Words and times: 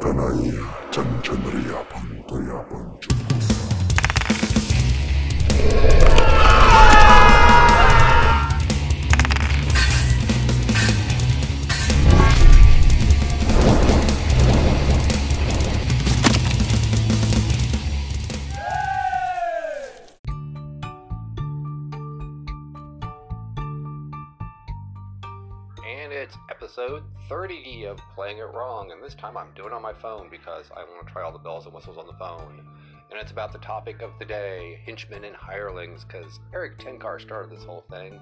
tanay 0.00 0.52
cancanaria 0.90 1.84
pantaya 1.90 2.64
pancu. 2.68 3.59
And 25.90 26.12
it's 26.12 26.36
episode 26.48 27.02
30 27.28 27.86
of 27.86 27.98
Playing 28.14 28.38
It 28.38 28.46
Wrong, 28.54 28.92
and 28.92 29.02
this 29.02 29.16
time 29.16 29.36
I'm 29.36 29.52
doing 29.56 29.72
it 29.72 29.74
on 29.74 29.82
my 29.82 29.92
phone 29.92 30.28
because 30.30 30.66
I 30.70 30.84
want 30.84 31.04
to 31.04 31.12
try 31.12 31.22
all 31.22 31.32
the 31.32 31.38
bells 31.38 31.64
and 31.64 31.74
whistles 31.74 31.98
on 31.98 32.06
the 32.06 32.12
phone. 32.12 32.64
And 33.10 33.18
it's 33.20 33.32
about 33.32 33.50
the 33.50 33.58
topic 33.58 34.00
of 34.00 34.12
the 34.20 34.24
day 34.24 34.78
henchmen 34.86 35.24
and 35.24 35.34
hirelings, 35.34 36.04
because 36.04 36.38
Erik 36.54 36.78
Tenkar 36.78 37.20
started 37.20 37.50
this 37.50 37.64
whole 37.64 37.84
thing. 37.90 38.20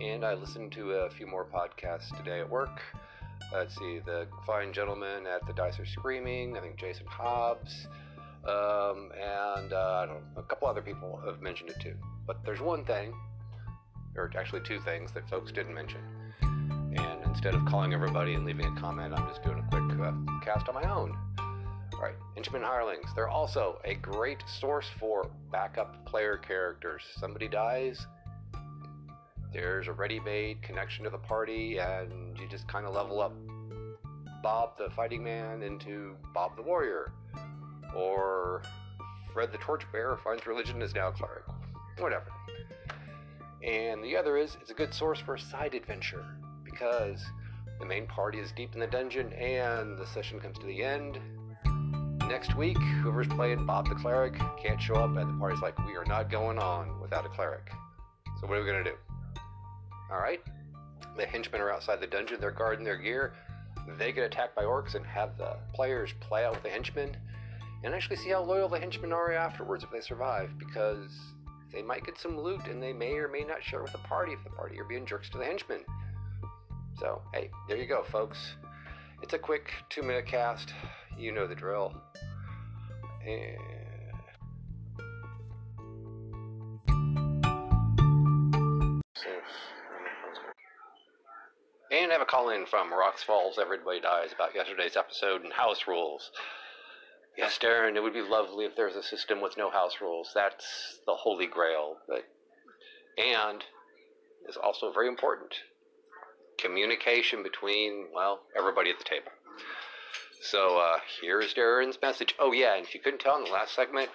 And 0.00 0.24
I 0.24 0.34
listened 0.34 0.72
to 0.72 0.90
a 0.90 1.10
few 1.10 1.24
more 1.24 1.44
podcasts 1.44 2.16
today 2.16 2.40
at 2.40 2.50
work. 2.50 2.82
Let's 3.52 3.76
see, 3.76 4.00
the 4.04 4.26
fine 4.44 4.72
gentleman 4.72 5.24
at 5.28 5.46
the 5.46 5.52
Dice 5.52 5.78
Are 5.78 5.86
Screaming, 5.86 6.56
I 6.56 6.60
think 6.62 6.78
Jason 6.78 7.06
Hobbs, 7.06 7.86
um, 8.44 9.12
and 9.16 9.72
uh, 9.72 10.08
a 10.36 10.42
couple 10.42 10.66
other 10.66 10.82
people 10.82 11.20
have 11.24 11.42
mentioned 11.42 11.70
it 11.70 11.80
too. 11.80 11.94
But 12.26 12.44
there's 12.44 12.60
one 12.60 12.84
thing, 12.84 13.14
or 14.16 14.32
actually 14.36 14.62
two 14.62 14.80
things 14.80 15.12
that 15.12 15.30
folks 15.30 15.52
didn't 15.52 15.74
mention. 15.74 16.00
And 16.96 17.22
instead 17.24 17.54
of 17.54 17.64
calling 17.64 17.94
everybody 17.94 18.34
and 18.34 18.44
leaving 18.44 18.66
a 18.66 18.80
comment, 18.80 19.14
I'm 19.14 19.28
just 19.28 19.42
doing 19.42 19.58
a 19.58 19.68
quick 19.70 19.98
uh, 20.00 20.12
cast 20.44 20.68
on 20.68 20.74
my 20.74 20.90
own. 20.90 21.16
All 21.94 22.00
right, 22.00 22.14
Henchmen 22.34 22.62
Hirelings. 22.62 23.14
They're 23.14 23.28
also 23.28 23.80
a 23.84 23.94
great 23.94 24.42
source 24.46 24.86
for 24.98 25.30
backup 25.50 26.04
player 26.04 26.36
characters. 26.36 27.02
Somebody 27.18 27.48
dies, 27.48 28.06
there's 29.52 29.86
a 29.86 29.92
ready-made 29.92 30.62
connection 30.62 31.04
to 31.04 31.10
the 31.10 31.18
party, 31.18 31.78
and 31.78 32.38
you 32.38 32.48
just 32.48 32.66
kind 32.68 32.86
of 32.86 32.94
level 32.94 33.20
up 33.20 33.34
Bob 34.42 34.78
the 34.78 34.88
fighting 34.90 35.22
man 35.22 35.62
into 35.62 36.16
Bob 36.32 36.56
the 36.56 36.62
warrior, 36.62 37.12
or 37.94 38.62
Fred 39.32 39.52
the 39.52 39.58
torchbearer 39.58 40.18
finds 40.24 40.46
religion 40.46 40.80
is 40.80 40.94
now 40.94 41.10
cleric, 41.10 41.44
whatever. 41.98 42.26
And 43.62 44.02
the 44.02 44.16
other 44.16 44.38
is 44.38 44.56
it's 44.60 44.70
a 44.70 44.74
good 44.74 44.94
source 44.94 45.20
for 45.20 45.36
side 45.36 45.74
adventure 45.74 46.24
because 46.72 47.24
the 47.78 47.86
main 47.86 48.06
party 48.06 48.38
is 48.38 48.50
deep 48.52 48.74
in 48.74 48.80
the 48.80 48.86
dungeon 48.86 49.32
and 49.34 49.96
the 49.98 50.06
session 50.06 50.40
comes 50.40 50.58
to 50.58 50.66
the 50.66 50.82
end. 50.82 51.20
Next 52.28 52.56
week, 52.56 52.78
whoever's 52.78 53.28
playing 53.28 53.66
Bob 53.66 53.88
the 53.88 53.94
cleric 53.94 54.34
can't 54.60 54.80
show 54.80 54.94
up, 54.94 55.16
and 55.16 55.28
the 55.28 55.38
party's 55.38 55.60
like, 55.60 55.78
we 55.86 55.96
are 55.96 56.04
not 56.04 56.30
going 56.30 56.58
on 56.58 57.00
without 57.00 57.26
a 57.26 57.28
cleric. 57.28 57.70
So 58.40 58.46
what 58.46 58.56
are 58.56 58.60
we 58.60 58.66
gonna 58.66 58.84
do? 58.84 58.96
All 60.10 60.18
right, 60.18 60.40
the 61.16 61.26
henchmen 61.26 61.60
are 61.60 61.70
outside 61.70 62.00
the 62.00 62.06
dungeon. 62.06 62.38
They're 62.40 62.50
guarding 62.50 62.84
their 62.84 62.96
gear. 62.96 63.34
They 63.98 64.12
get 64.12 64.24
attacked 64.24 64.54
by 64.54 64.64
orcs 64.64 64.94
and 64.94 65.04
have 65.04 65.36
the 65.36 65.56
players 65.74 66.10
play 66.20 66.44
out 66.44 66.54
with 66.54 66.62
the 66.62 66.70
henchmen 66.70 67.16
and 67.84 67.94
actually 67.94 68.16
see 68.16 68.30
how 68.30 68.42
loyal 68.42 68.68
the 68.68 68.78
henchmen 68.78 69.12
are 69.12 69.32
afterwards 69.32 69.82
if 69.82 69.90
they 69.90 70.00
survive 70.00 70.56
because 70.58 71.10
they 71.72 71.82
might 71.82 72.04
get 72.04 72.18
some 72.18 72.38
loot 72.38 72.66
and 72.66 72.82
they 72.82 72.92
may 72.92 73.14
or 73.14 73.28
may 73.28 73.42
not 73.42 73.62
share 73.62 73.82
with 73.82 73.92
the 73.92 73.98
party 73.98 74.32
if 74.32 74.44
the 74.44 74.50
party 74.50 74.78
are 74.78 74.84
being 74.84 75.04
jerks 75.04 75.28
to 75.30 75.38
the 75.38 75.44
henchmen. 75.44 75.80
So, 76.98 77.22
hey, 77.32 77.50
there 77.68 77.76
you 77.76 77.86
go, 77.86 78.02
folks. 78.02 78.38
It's 79.22 79.32
a 79.32 79.38
quick 79.38 79.72
two 79.88 80.02
minute 80.02 80.26
cast. 80.26 80.72
You 81.18 81.32
know 81.32 81.46
the 81.46 81.54
drill. 81.54 81.94
And. 83.26 83.56
And 91.92 92.10
I 92.10 92.14
have 92.14 92.22
a 92.22 92.24
call 92.24 92.48
in 92.48 92.64
from 92.64 92.90
Rocks 92.90 93.22
Falls, 93.22 93.58
Everybody 93.60 94.00
Dies, 94.00 94.32
about 94.34 94.54
yesterday's 94.54 94.96
episode 94.96 95.42
and 95.44 95.52
house 95.52 95.86
rules. 95.86 96.30
Yes, 97.36 97.58
Darren, 97.58 97.96
it 97.96 98.02
would 98.02 98.14
be 98.14 98.22
lovely 98.22 98.64
if 98.64 98.74
there 98.76 98.86
was 98.86 98.96
a 98.96 99.02
system 99.02 99.42
with 99.42 99.58
no 99.58 99.70
house 99.70 99.96
rules. 100.00 100.30
That's 100.34 101.00
the 101.06 101.12
holy 101.12 101.46
grail. 101.46 101.96
But 102.08 102.24
and 103.18 103.62
is 104.48 104.56
also 104.56 104.90
very 104.90 105.06
important. 105.06 105.54
Communication 106.62 107.42
between 107.42 108.06
well 108.14 108.40
everybody 108.56 108.90
at 108.90 108.98
the 108.98 109.04
table. 109.04 109.32
So 110.42 110.78
uh, 110.78 110.98
here's 111.20 111.54
Darren's 111.54 111.98
message. 112.00 112.34
Oh 112.38 112.52
yeah, 112.52 112.76
and 112.76 112.86
if 112.86 112.94
you 112.94 113.00
couldn't 113.00 113.20
tell 113.20 113.36
in 113.38 113.44
the 113.44 113.50
last 113.50 113.74
segment, 113.74 114.10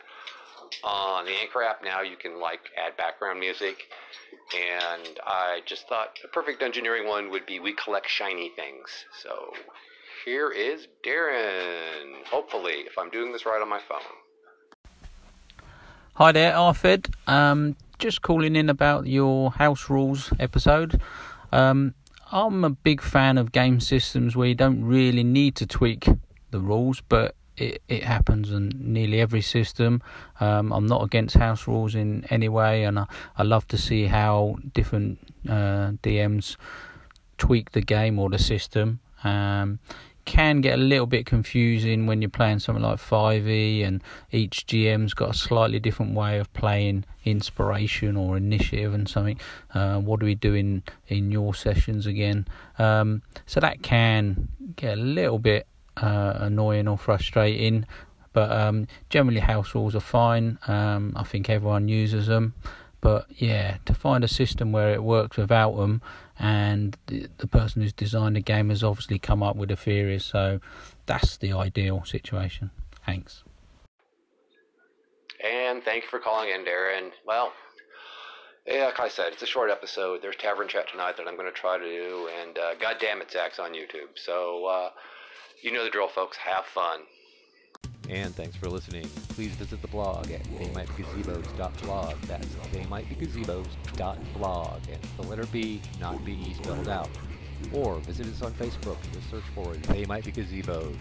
on 0.84 1.26
the 1.26 1.32
Anchor 1.42 1.64
app 1.64 1.84
now 1.84 2.02
you 2.02 2.16
can 2.16 2.40
like 2.40 2.60
add 2.78 2.96
background 2.98 3.40
music, 3.40 3.88
and 4.56 5.20
I 5.26 5.62
just 5.66 5.88
thought 5.88 6.18
the 6.22 6.28
perfect 6.30 6.62
engineering 6.62 7.08
one 7.08 7.30
would 7.32 7.46
be 7.46 7.60
we 7.60 7.74
collect 7.74 8.10
shiny 8.10 8.50
things. 8.56 9.06
So 9.22 9.54
here 10.26 10.52
is 10.52 10.88
Darren. 11.06 12.26
Hopefully, 12.30 12.84
if 12.86 12.98
I'm 12.98 13.10
doing 13.10 13.32
this 13.32 13.46
right 13.46 13.62
on 13.62 13.70
my 13.70 13.80
phone. 13.80 14.00
Hi 16.16 16.32
there, 16.32 16.54
Arfed. 16.54 17.14
Um, 17.28 17.76
just 18.00 18.22
calling 18.22 18.56
in 18.56 18.70
about 18.70 19.06
your 19.06 19.52
house 19.52 19.90
rules 19.90 20.34
episode. 20.40 21.00
Um, 21.52 21.94
I'm 22.32 22.64
a 22.64 22.70
big 22.70 23.02
fan 23.02 23.38
of 23.38 23.52
game 23.52 23.80
systems 23.80 24.36
where 24.36 24.48
you 24.48 24.56
don't 24.56 24.84
really 24.84 25.24
need 25.24 25.56
to 25.58 25.66
tweak 25.66 26.08
the 26.52 26.60
rules, 26.60 27.02
but 27.02 27.36
it, 27.56 27.82
it 27.88 28.04
happens 28.04 28.52
in 28.52 28.72
nearly 28.76 29.22
every 29.22 29.42
system. 29.42 30.02
Um, 30.40 30.72
I'm 30.72 30.86
not 30.88 31.04
against 31.04 31.36
house 31.36 31.68
rules 31.68 31.96
in 31.96 32.26
any 32.30 32.50
way, 32.50 32.84
and 32.84 33.00
I, 33.00 33.06
I 33.38 33.44
love 33.44 33.68
to 33.70 33.78
see 33.78 34.06
how 34.06 34.58
different 34.74 35.20
uh, 35.48 35.92
DMs 36.04 36.58
tweak 37.38 37.72
the 37.72 37.82
game 37.82 38.20
or 38.20 38.30
the 38.30 38.40
system. 38.40 39.00
Um, 39.24 39.80
can 40.28 40.62
get 40.62 40.78
a 40.78 40.82
little 40.82 41.08
bit 41.08 41.26
confusing 41.26 42.06
when 42.06 42.22
you're 42.22 42.30
playing 42.30 42.60
something 42.60 42.84
like 42.84 43.00
5e 43.00 43.84
and 43.84 44.04
each 44.32 44.68
GM's 44.68 45.16
got 45.16 45.32
a 45.32 45.34
slightly 45.34 45.80
different 45.80 46.14
way 46.14 46.38
of 46.38 46.54
playing 46.54 47.06
inspiration 47.26 48.16
or 48.16 48.38
initiative 48.38 48.94
and 48.94 49.10
something. 49.10 49.40
Uh, 49.74 49.98
what 50.00 50.20
do 50.20 50.26
we 50.26 50.36
do 50.36 50.54
in, 50.54 50.84
in 51.08 51.32
your 51.32 51.56
sessions 51.56 52.06
again? 52.06 52.46
Um, 52.78 53.24
so 53.46 53.60
that 53.62 53.82
can 53.82 54.50
get 54.76 54.98
a 54.98 55.02
little 55.02 55.40
bit 55.40 55.66
uh, 55.96 56.34
annoying 56.42 56.88
or 56.88 56.98
frustrating. 56.98 57.86
But 58.34 58.52
um, 58.52 58.88
generally, 59.10 59.40
house 59.40 59.74
rules 59.74 59.96
are 59.96 60.00
fine. 60.02 60.60
Um, 60.68 61.14
I 61.16 61.24
think 61.24 61.50
everyone 61.50 61.88
uses 61.88 62.28
them. 62.28 62.54
But 63.00 63.28
yeah, 63.30 63.78
to 63.86 63.94
find 63.94 64.24
a 64.24 64.28
system 64.28 64.72
where 64.72 64.94
it 64.94 65.04
works 65.04 65.38
without 65.38 65.78
them 65.78 66.02
and 66.40 66.98
the, 67.08 67.28
the 67.38 67.48
person 67.48 67.82
who's 67.82 67.94
designed 67.94 68.36
the 68.36 68.42
game 68.42 68.70
has 68.70 68.84
obviously 68.84 69.20
come 69.20 69.42
up 69.42 69.56
with 69.56 69.72
a 69.72 69.76
theory, 69.76 70.20
so 70.20 70.60
that's 71.06 71.38
the 71.38 71.54
ideal 71.54 72.04
situation. 72.06 72.72
Thanks. 73.06 73.44
And 75.44 75.84
thank 75.84 76.04
you 76.04 76.10
for 76.10 76.20
calling 76.20 76.50
in, 76.50 76.66
Darren. 76.66 77.12
Well, 77.26 77.54
yeah, 78.68 78.86
like 78.86 79.00
I 79.00 79.08
said, 79.08 79.34
it's 79.34 79.42
a 79.42 79.48
short 79.48 79.72
episode. 79.72 80.22
There's 80.22 80.36
Tavern 80.36 80.68
Chat 80.68 80.90
tonight 80.92 81.16
that 81.18 81.28
I'm 81.28 81.38
going 81.38 81.52
to 81.52 81.58
try 81.58 81.78
to 81.78 81.84
do, 81.84 82.30
and 82.42 82.58
uh, 82.58 82.76
God 82.76 82.98
damn 83.00 83.22
it, 83.22 83.32
Zach's 83.32 83.60
on 83.60 83.72
YouTube. 83.72 84.16
So, 84.16 84.66
uh, 84.66 84.90
you 85.64 85.72
know 85.72 85.84
the 85.84 85.90
drill, 85.90 86.10
folks. 86.10 86.38
Have 86.38 86.66
fun. 86.66 87.00
And 88.10 88.34
thanks 88.36 88.56
for 88.56 88.70
listening. 88.70 89.10
Please 89.30 89.52
visit 89.52 89.82
the 89.82 89.88
blog 89.90 90.32
at 90.32 90.42
theymightbegazebos.blog. 90.44 92.22
That's 92.22 92.48
theymightbegazebos.blog. 92.48 94.82
And 94.90 95.00
the 95.18 95.24
letter 95.24 95.46
B, 95.48 95.82
not 96.00 96.24
B 96.24 96.54
spelled 96.54 96.88
out. 96.88 97.10
Or 97.74 98.00
visit 98.00 98.28
us 98.28 98.42
on 98.42 98.54
Facebook. 98.54 98.96
Just 99.14 99.30
search 99.30 99.44
for 99.54 99.74
They 99.94 100.06
Might 100.06 100.24
Be 100.24 100.32
Gazebos. 100.32 100.96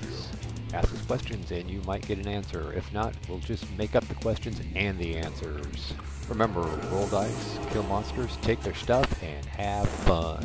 Ask 0.73 0.93
us 0.93 1.01
questions 1.07 1.53
and 1.53 1.71
you 1.71 1.81
might 1.83 2.05
get 2.07 2.19
an 2.19 2.27
answer. 2.27 2.73
If 2.73 2.93
not, 2.93 3.15
we'll 3.29 3.39
just 3.39 3.71
make 3.77 3.95
up 3.95 4.05
the 4.09 4.15
questions 4.15 4.61
and 4.75 4.99
the 4.99 5.15
answers. 5.17 5.95
Remember, 6.29 6.63
roll 6.91 7.07
dice, 7.07 7.59
kill 7.71 7.85
monsters, 7.85 8.37
take 8.43 8.61
their 8.63 8.75
stuff, 8.75 9.23
and 9.23 9.47
have 9.47 9.89
fun. 9.89 10.45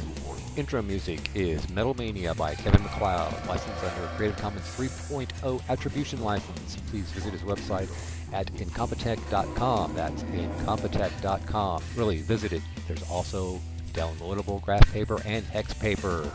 Intro 0.58 0.82
music 0.82 1.30
is 1.34 1.70
Metal 1.70 1.94
Mania 1.94 2.36
by 2.36 2.56
Kevin 2.56 2.84
MacLeod, 2.84 3.48
licensed 3.48 3.84
under 3.84 4.04
a 4.04 4.08
Creative 4.18 4.38
Commons 4.38 4.66
3.0 4.76 5.62
Attribution 5.70 6.22
License. 6.22 6.76
Please 6.90 7.10
visit 7.12 7.32
his 7.32 7.42
website 7.44 7.88
at 8.34 8.52
incompetech.com. 8.56 9.94
That's 9.94 10.24
incompetech.com. 10.24 11.84
Really, 11.96 12.18
visit 12.22 12.52
it. 12.52 12.62
There's 12.86 13.10
also 13.10 13.62
downloadable 13.94 14.62
graph 14.62 14.92
paper 14.92 15.22
and 15.26 15.46
hex 15.46 15.74
paper. 15.74 16.30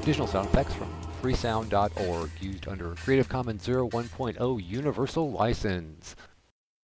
Additional 0.00 0.26
sound 0.26 0.48
effects 0.48 0.72
from 0.72 0.88
freesound.org, 1.22 2.30
used 2.40 2.66
under 2.68 2.94
Creative 2.94 3.28
Commons 3.28 3.66
01.0 3.66 4.66
Universal 4.66 5.30
License. 5.30 6.16